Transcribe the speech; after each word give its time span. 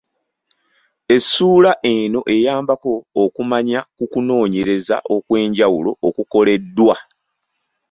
Essuula 1.15 1.71
eno 1.93 2.19
eyambako 2.35 2.91
okumanya 3.23 3.79
ku 3.97 4.05
kunoonyereza 4.11 4.97
okw’enjawulo 5.15 5.91
okukoleddwa. 6.07 6.95